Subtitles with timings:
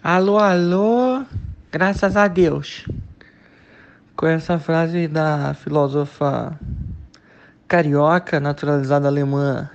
[0.00, 1.24] Alô, alô,
[1.72, 2.86] graças a Deus.
[4.14, 6.56] Com essa frase da filósofa
[7.66, 9.68] carioca, naturalizada alemã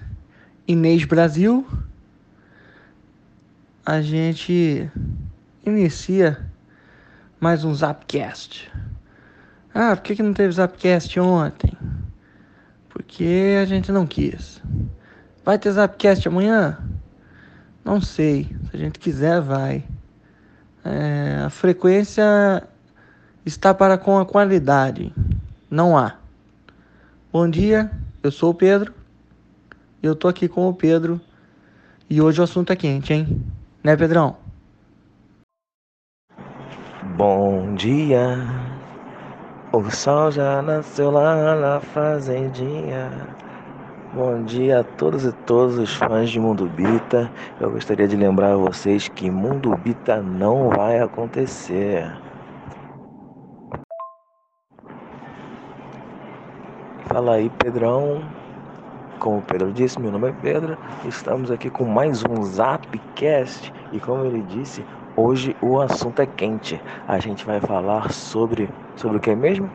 [0.65, 1.67] Inês Brasil,
[3.85, 4.89] a gente
[5.65, 6.49] inicia
[7.41, 8.71] mais um Zapcast.
[9.73, 11.77] Ah, por que, que não teve Zapcast ontem?
[12.87, 14.61] Porque a gente não quis.
[15.43, 16.77] Vai ter Zapcast amanhã?
[17.83, 18.45] Não sei.
[18.71, 19.83] Se a gente quiser, vai.
[20.85, 22.67] É, a frequência
[23.45, 25.13] está para com a qualidade.
[25.69, 26.15] Não há.
[27.31, 27.89] Bom dia,
[28.21, 28.93] eu sou o Pedro.
[30.01, 31.19] Eu tô aqui com o Pedro.
[32.09, 33.41] E hoje o assunto é quente, hein?
[33.83, 34.37] Né, Pedrão?
[37.15, 38.37] Bom dia.
[39.71, 43.09] O sol já nasceu lá na fazendinha.
[44.15, 47.31] Bom dia a todos e todos os fãs de Mundo Bita.
[47.59, 52.15] Eu gostaria de lembrar a vocês que Mundo Bita não vai acontecer.
[57.07, 58.23] Fala aí, Pedrão.
[59.17, 60.77] Como o Pedro disse, meu nome é Pedro.
[61.05, 64.85] Estamos aqui com mais um Zapcast e como ele disse,
[65.17, 66.79] hoje o assunto é quente.
[67.07, 69.67] A gente vai falar sobre sobre o que mesmo?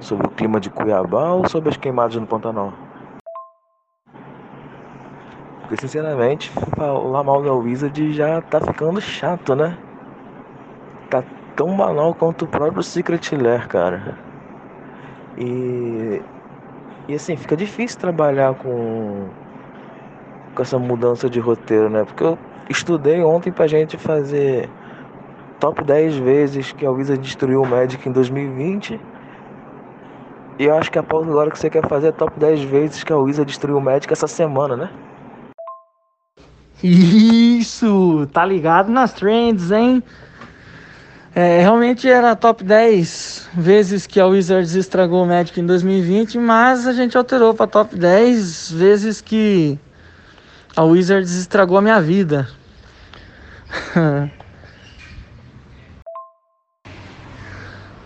[0.00, 2.83] Sobre o clima de Cuiabá ou sobre as queimadas no Pantanal?
[5.66, 9.78] Porque sinceramente, falar mal da Wizard já tá ficando chato, né?
[11.08, 11.22] Tá
[11.56, 14.18] tão banal quanto o próprio Secret Lair, cara.
[15.36, 16.20] E
[17.08, 19.34] e assim, fica difícil trabalhar com,
[20.54, 22.04] com essa mudança de roteiro, né?
[22.04, 24.70] Porque eu estudei ontem pra gente fazer
[25.60, 29.00] top 10 vezes que a Wizard destruiu o Magic em 2020.
[30.58, 33.02] E eu acho que a pausa agora que você quer fazer é top 10 vezes
[33.04, 34.90] que a Wizard destruiu o Magic essa semana, né?
[36.86, 38.28] Isso!
[38.30, 40.02] Tá ligado nas trends, hein?
[41.34, 46.86] É, realmente era top 10 vezes que a Wizards estragou o Magic em 2020, mas
[46.86, 49.78] a gente alterou para top 10 vezes que
[50.76, 52.46] a Wizards estragou a minha vida.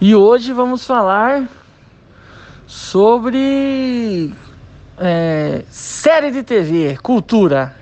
[0.00, 1.49] e hoje vamos falar
[2.65, 4.33] sobre
[4.97, 7.75] é, série de TV, cultura.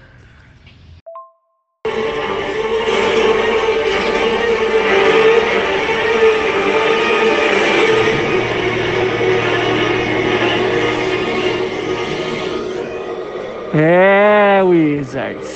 [13.78, 15.54] É, Wizards.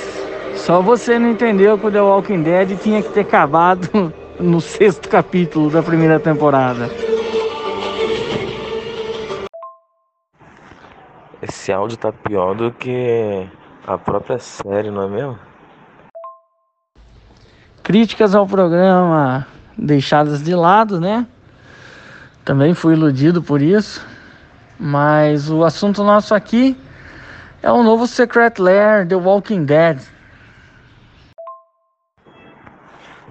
[0.53, 5.09] Só você não entendeu que o The Walking Dead tinha que ter acabado no sexto
[5.09, 6.87] capítulo da primeira temporada.
[11.41, 13.47] Esse áudio tá pior do que
[13.87, 15.39] a própria série, não é mesmo?
[17.81, 21.25] Críticas ao programa deixadas de lado, né?
[22.45, 24.05] Também fui iludido por isso.
[24.79, 26.77] Mas o assunto nosso aqui
[27.63, 30.01] é o novo Secret Lair The Walking Dead.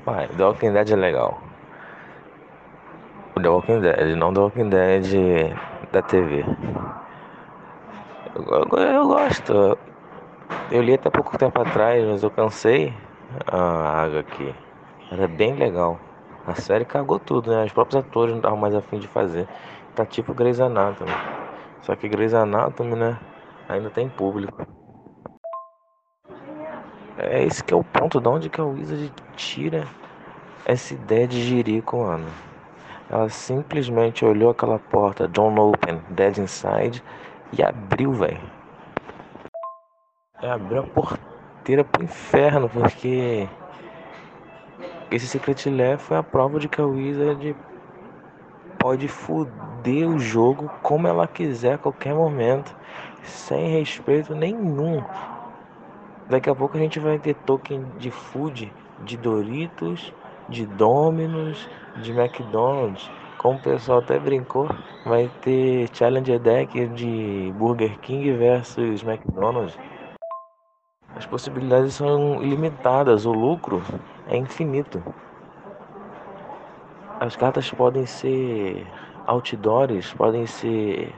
[0.04, 1.41] Pai, The Walking Dead é legal.
[3.36, 5.56] O The Walking Dead, não The Walking Dead
[5.92, 6.44] da TV.
[8.36, 9.78] Eu, eu, eu gosto.
[10.70, 12.94] Eu li até pouco tempo atrás, mas eu cansei
[13.47, 14.54] a água aqui.
[15.10, 15.98] Era bem legal.
[16.47, 17.64] A série cagou tudo, né?
[17.64, 19.47] Os próprios atores não estavam mais afim de fazer.
[19.94, 21.10] Tá tipo Grey's Anatomy.
[21.82, 23.18] Só que Grey's Anatomy, né?
[23.70, 24.66] Ainda tem público.
[27.16, 29.86] É esse que é o ponto de onde que a Wizard tira
[30.64, 32.26] essa ideia de Jericho, mano.
[33.09, 37.03] Ela simplesmente olhou aquela porta, Don't Open, Dead Inside,
[37.53, 38.41] e abriu, velho.
[40.42, 43.48] Abriu a porteira pro inferno, porque
[45.10, 47.54] esse Secret Lair foi a prova de que a Wizard
[48.78, 52.75] pode foder o jogo como ela quiser a qualquer momento
[53.22, 55.03] sem respeito nenhum.
[56.28, 58.72] Daqui a pouco a gente vai ter token de food,
[59.04, 60.12] de Doritos,
[60.48, 61.68] de Domino's,
[62.03, 63.10] de McDonald's.
[63.39, 64.68] Como o pessoal até brincou,
[65.04, 69.78] vai ter Challenger Deck de Burger King versus McDonald's.
[71.16, 73.83] As possibilidades são ilimitadas, o lucro
[74.28, 75.03] é infinito.
[77.18, 78.86] As cartas podem ser
[79.27, 81.12] outdoors, podem ser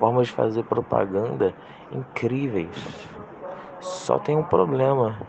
[0.00, 1.54] formas de fazer propaganda
[1.92, 3.08] incríveis.
[3.80, 5.20] Só tem um problema.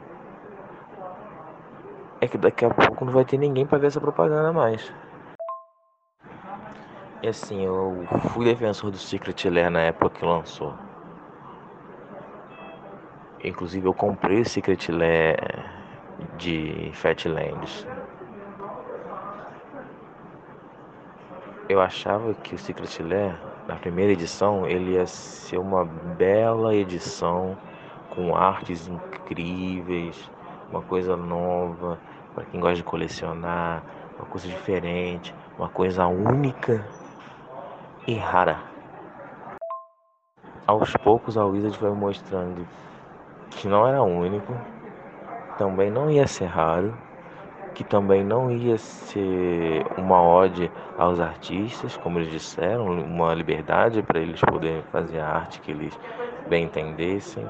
[2.21, 4.91] É que daqui a pouco não vai ter ninguém para ver essa propaganda mais.
[7.21, 10.73] E assim, eu fui defensor do Secret Lair na época que lançou.
[13.43, 15.37] Inclusive eu comprei o Secret Lair
[16.37, 17.85] de Fatlands.
[21.67, 27.57] Eu achava que o Secret Lair na primeira edição, ele ia ser uma bela edição
[28.09, 30.29] com artes incríveis,
[30.69, 31.99] uma coisa nova
[32.33, 33.83] para quem gosta de colecionar,
[34.17, 36.85] uma coisa diferente, uma coisa única
[38.07, 38.59] e rara.
[40.65, 42.65] Aos poucos a Wizard foi mostrando
[43.49, 44.53] que não era único,
[45.57, 46.93] também não ia ser raro
[47.73, 54.19] que também não ia ser uma ode aos artistas, como eles disseram, uma liberdade para
[54.19, 55.97] eles poderem fazer a arte que eles
[56.47, 57.45] bem entendessem.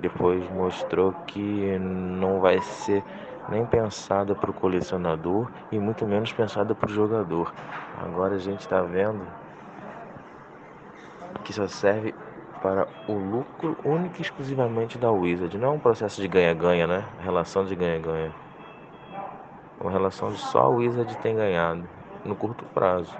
[0.00, 3.02] Depois mostrou que não vai ser
[3.48, 7.52] nem pensada para o colecionador e muito menos pensada para o jogador.
[8.02, 9.26] Agora a gente está vendo
[11.44, 12.14] que só serve
[12.60, 15.56] para o lucro único e exclusivamente da Wizard.
[15.56, 17.04] Não é um processo de ganha-ganha, né?
[17.20, 18.45] Relação de ganha-ganha.
[19.86, 21.88] Uma relação de só a Wizard tem ganhado
[22.24, 23.14] no curto prazo.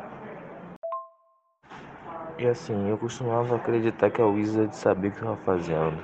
[2.41, 5.97] E assim, eu costumava acreditar que a Wizard sabia o que estava fazendo.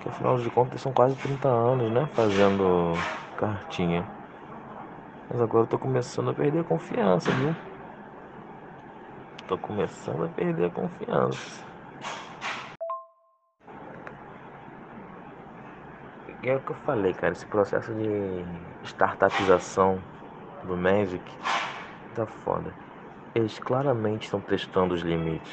[0.00, 2.08] Que afinal de contas são quase 30 anos, né?
[2.14, 2.94] Fazendo
[3.36, 4.02] cartinha.
[5.28, 7.54] Mas agora eu tô começando a perder a confiança, viu?
[9.46, 11.62] Tô começando a perder a confiança.
[16.44, 18.44] E é o que eu falei, cara, esse processo de
[18.84, 19.98] startupização
[20.64, 21.24] do Magic
[22.14, 22.70] tá foda.
[23.34, 25.50] Eles claramente estão testando os limites.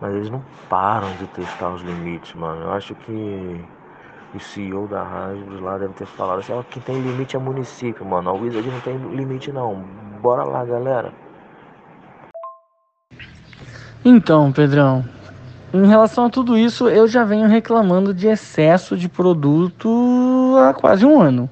[0.00, 2.62] Mas eles não param de testar os limites, mano.
[2.62, 3.64] Eu acho que
[4.34, 8.04] o CEO da Hasbro lá deve ter falado assim, ó, quem tem limite é município,
[8.04, 8.30] mano.
[8.30, 9.76] A Wizard não tem limite não.
[10.20, 11.12] Bora lá, galera.
[14.04, 15.04] Então, Pedrão,
[15.72, 21.06] em relação a tudo isso, eu já venho reclamando de excesso de produto há quase
[21.06, 21.48] um ano.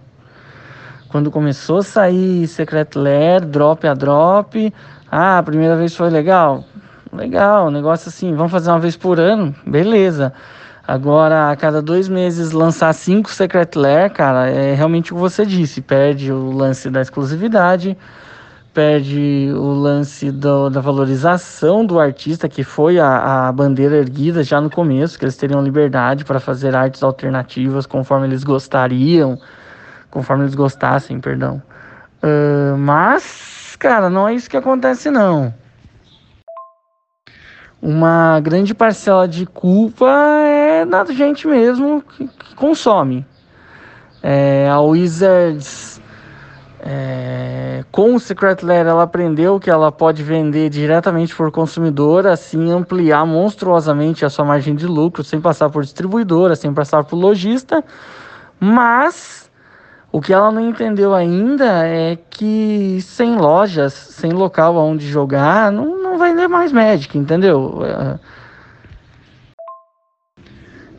[1.08, 4.74] Quando começou a sair Secret Lair, drop a drop,
[5.10, 6.64] ah, a primeira vez foi legal?
[7.12, 9.54] Legal, negócio assim, vamos fazer uma vez por ano?
[9.66, 10.32] Beleza.
[10.86, 15.46] Agora, a cada dois meses lançar cinco Secret Lair, cara, é realmente o que você
[15.46, 17.96] disse, perde o lance da exclusividade,
[18.78, 24.60] perde o lance do, da valorização do artista, que foi a, a, bandeira erguida já
[24.60, 29.36] no começo, que eles teriam liberdade para fazer artes alternativas conforme eles gostariam,
[30.12, 31.60] conforme eles gostassem, perdão.
[32.22, 35.52] Uh, mas, cara, não é isso que acontece não.
[37.82, 40.08] Uma grande parcela de culpa
[40.46, 43.26] é da gente mesmo que, que consome.
[44.22, 45.97] É, a Wizards
[46.90, 52.73] é, com o Secret Lair ela aprendeu que ela pode vender diretamente por consumidor, assim
[52.73, 57.85] ampliar monstruosamente a sua margem de lucro, sem passar por distribuidora, sem passar por lojista.
[58.58, 59.50] Mas
[60.11, 66.02] o que ela não entendeu ainda é que sem lojas, sem local onde jogar, não,
[66.02, 67.82] não vai ler mais Magic, entendeu?
[67.85, 68.19] É,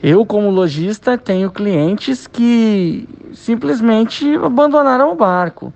[0.01, 5.73] eu, como lojista, tenho clientes que simplesmente abandonaram o barco.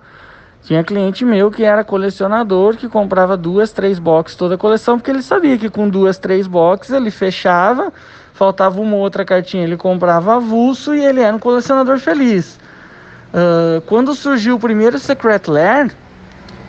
[0.62, 5.10] Tinha cliente meu que era colecionador, que comprava duas, três boxes toda a coleção, porque
[5.10, 7.92] ele sabia que com duas, três boxes ele fechava,
[8.32, 12.58] faltava uma outra cartinha, ele comprava avulso e ele era um colecionador feliz.
[13.28, 15.94] Uh, quando surgiu o primeiro Secret Lair,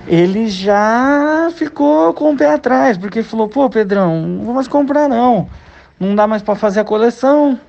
[0.06, 5.08] ele já ficou com o pé atrás, porque falou: pô, Pedrão, não vou mais comprar
[5.08, 5.48] não
[6.00, 7.60] não dá mais para fazer a coleção.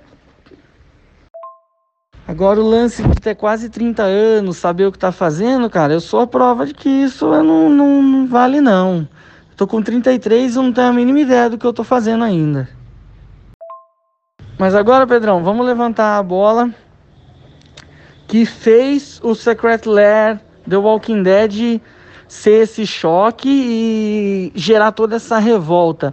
[2.29, 6.01] Agora o lance de ter quase 30 anos, saber o que tá fazendo, cara, eu
[6.01, 9.09] sou a prova de que isso não, não, não vale não.
[9.51, 12.25] Eu tô com 33 e não tenho a mínima ideia do que eu tô fazendo
[12.25, 12.69] ainda.
[14.59, 16.71] Mas agora, Pedrão, vamos levantar a bola
[18.27, 21.81] que fez o Secret Lair The Walking Dead
[22.27, 26.13] ser esse choque e gerar toda essa revolta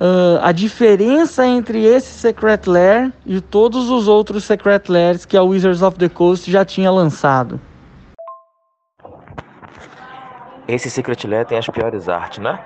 [0.00, 5.42] uh, a diferença entre esse Secret Lair e todos os outros Secret Lairs que a
[5.42, 7.60] Wizards of the Coast já tinha lançado.
[10.66, 12.58] Esse Secret Lair tem as piores artes, né?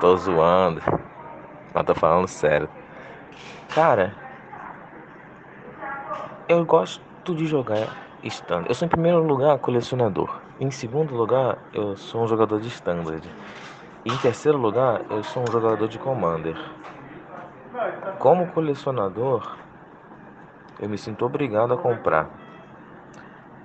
[0.00, 0.80] Tô zoando,
[1.74, 2.68] mas tô falando sério.
[3.74, 4.14] Cara,
[6.48, 8.68] eu gosto de jogar standard.
[8.68, 10.40] Eu sou em primeiro lugar colecionador.
[10.58, 13.22] Em segundo lugar, eu sou um jogador de standard.
[14.02, 16.56] Em terceiro lugar, eu sou um jogador de Commander.
[18.18, 19.58] Como colecionador,
[20.80, 22.30] eu me sinto obrigado a comprar.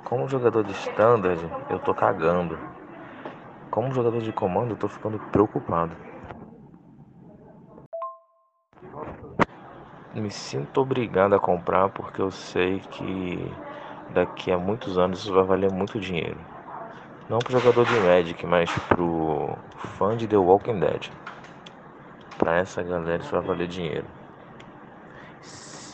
[0.04, 1.40] Como jogador de Standard,
[1.70, 2.60] eu tô cagando.
[3.72, 5.96] Como jogador de comando, eu tô ficando preocupado.
[10.14, 13.50] Me sinto obrigado a comprar porque eu sei que
[14.10, 16.55] daqui a muitos anos isso vai valer muito dinheiro.
[17.28, 19.58] Não pro jogador de Magic, mas pro
[19.98, 21.10] fã de The Walking Dead.
[22.38, 24.06] Pra essa galera isso vai valer dinheiro.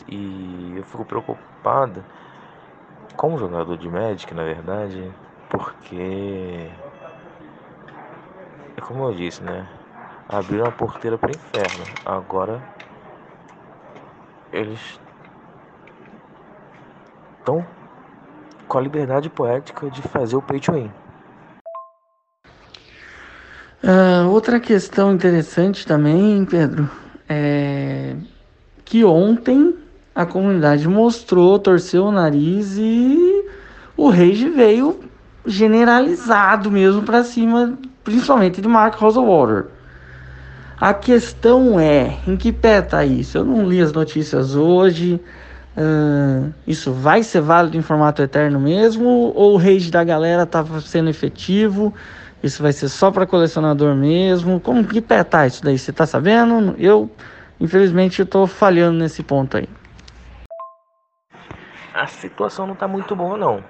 [0.06, 2.04] E eu fico preocupado
[3.16, 5.10] como jogador de Magic, na verdade,
[5.48, 6.70] porque
[8.76, 9.66] é como eu disse, né?
[10.28, 11.86] Abriram a porteira para o inferno.
[12.04, 12.62] Agora
[14.52, 15.00] eles
[17.38, 17.66] estão
[18.68, 21.01] com a liberdade poética de fazer o pay to win.
[23.82, 26.88] Uh, outra questão interessante também, Pedro,
[27.28, 28.14] é
[28.84, 29.74] que ontem
[30.14, 33.44] a comunidade mostrou, torceu o nariz e
[33.96, 35.00] o Rage veio
[35.44, 39.66] generalizado mesmo para cima, principalmente de Mark Rosewater.
[40.78, 43.38] A questão é, em que pé tá isso?
[43.38, 45.20] Eu não li as notícias hoje.
[45.76, 49.32] Uh, isso vai ser válido em formato eterno mesmo?
[49.34, 51.94] Ou o rage da galera estava sendo efetivo?
[52.42, 54.60] Isso vai ser só para colecionador mesmo?
[54.60, 55.78] Como que pé tá isso daí?
[55.78, 56.74] Você tá sabendo?
[56.78, 57.10] Eu,
[57.60, 59.68] infelizmente, estou falhando nesse ponto aí
[61.94, 63.62] a situação não está muito boa não.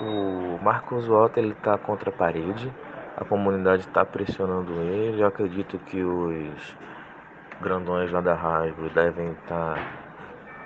[0.00, 2.72] O Marcos Walter ele está contra a parede,
[3.16, 5.22] a comunidade está pressionando ele.
[5.22, 6.76] Eu acredito que os
[7.60, 9.74] grandões lá da Hasbro devem estar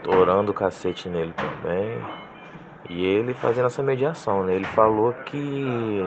[0.03, 2.01] tá o cacete nele também.
[2.91, 4.55] E ele fazendo essa mediação, né?
[4.55, 6.03] Ele falou que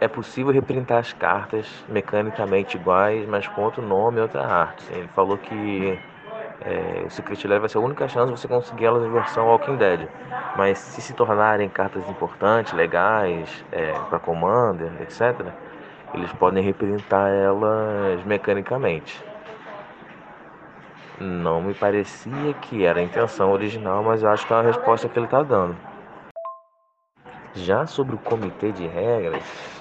[0.00, 4.84] é possível reprintar as cartas mecanicamente iguais, mas com outro nome e outra arte.
[4.92, 5.98] Ele falou que
[6.60, 9.46] é, o Secret Lair vai ser a única chance de você conseguir elas em versão
[9.46, 10.08] Walking Dead.
[10.56, 15.46] Mas se se tornarem cartas importantes, legais, é, para Commander, etc.,
[16.14, 19.22] eles podem representar elas mecanicamente.
[21.20, 25.08] Não me parecia que era a intenção original, mas eu acho que é a resposta
[25.08, 25.76] que ele está dando.
[27.54, 29.77] Já sobre o comitê de regras,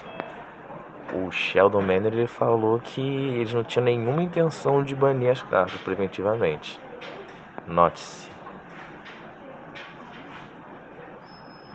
[1.13, 5.79] o Sheldon Manor ele falou que eles não tinham nenhuma intenção de banir as cartas
[5.81, 6.79] preventivamente.
[7.65, 8.29] Note-se.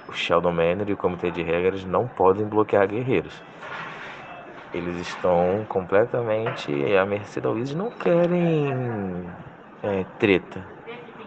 [0.08, 3.42] O Sheldon Manor e o Comitê de Regras não podem bloquear guerreiros.
[4.74, 9.26] Eles estão completamente à mercê da Wizards não querem
[9.82, 10.64] é, treta.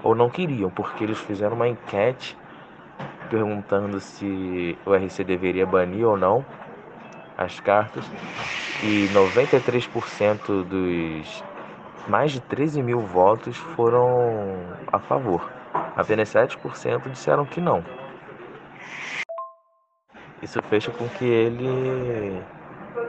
[0.03, 2.37] Ou não queriam, porque eles fizeram uma enquete
[3.29, 6.45] perguntando se o RC deveria banir ou não
[7.37, 8.05] as cartas
[8.83, 11.43] e 93% dos
[12.07, 14.59] mais de 13 mil votos foram
[14.91, 15.51] a favor.
[15.95, 17.83] Apenas 7% disseram que não.
[20.41, 22.41] Isso fez com que ele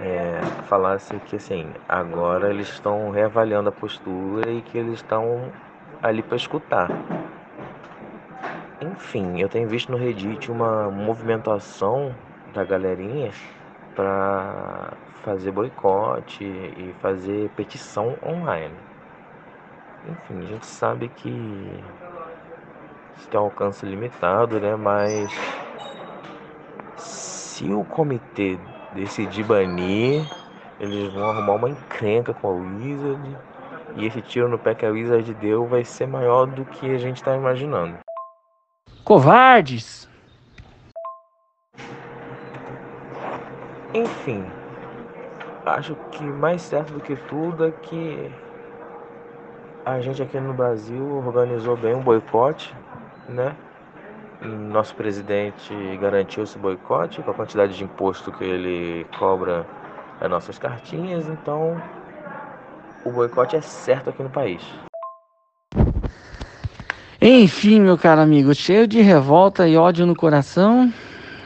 [0.00, 5.52] é, falasse que assim, agora eles estão reavaliando a postura e que eles estão
[6.02, 6.88] ali para escutar.
[8.80, 12.14] Enfim, eu tenho visto no Reddit uma movimentação
[12.54, 13.30] da galerinha
[13.96, 14.92] para
[15.24, 18.74] fazer boicote e fazer petição online.
[20.08, 21.28] Enfim, a gente sabe que
[23.16, 24.76] isso tem um alcance limitado, né?
[24.76, 25.32] Mas
[26.96, 28.58] se o comitê
[28.94, 30.24] decidir banir,
[30.78, 33.36] eles vão arrumar uma encrenca com a Wizard.
[33.96, 36.98] E esse tiro no pé que a Wizard deu vai ser maior do que a
[36.98, 37.98] gente está imaginando.
[39.02, 40.08] Covardes!
[43.96, 44.44] Enfim,
[45.64, 48.30] acho que mais certo do que tudo é que
[49.86, 52.74] a gente aqui no Brasil organizou bem um boicote,
[53.26, 53.56] né?
[54.42, 59.66] Nosso presidente garantiu esse boicote com a quantidade de imposto que ele cobra
[60.20, 61.80] as nossas cartinhas, então
[63.02, 64.62] o boicote é certo aqui no país.
[67.18, 70.92] Enfim, meu caro amigo, cheio de revolta e ódio no coração,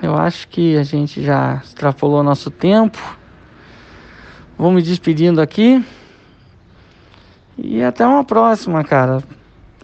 [0.02, 2.98] eu acho que a gente já extrapolou nosso tempo.
[4.56, 5.84] Vou me despedindo aqui.
[7.56, 9.22] E até uma próxima, cara.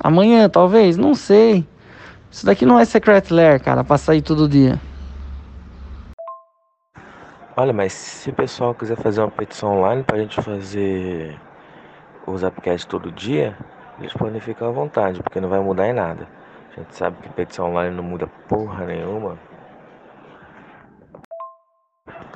[0.01, 1.67] Amanhã, talvez, não sei.
[2.31, 4.81] Isso daqui não é Secret Lair, cara, pra sair todo dia.
[7.57, 11.41] Olha, mas se o pessoal quiser fazer uma petição online pra gente fazer
[12.27, 13.57] o Zapcast todo dia,
[13.99, 16.29] eles podem ficar à vontade, porque não vai mudar em nada.
[16.77, 19.39] A gente sabe que petição online não muda porra nenhuma.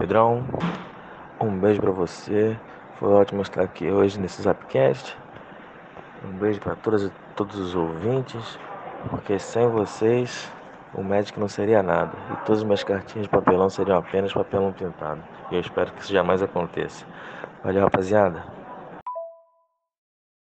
[0.00, 0.42] Pedrão,
[1.38, 2.58] um beijo para você.
[2.98, 5.14] Foi ótimo estar aqui hoje nesse Zapcast.
[6.24, 8.58] Um beijo para todos, todos os ouvintes,
[9.10, 10.50] porque sem vocês
[10.94, 14.72] o Magic não seria nada e todas as minhas cartinhas de papelão seriam apenas papelão
[14.72, 15.20] pintado.
[15.50, 17.04] E eu espero que isso jamais aconteça.
[17.62, 18.42] Valeu, rapaziada.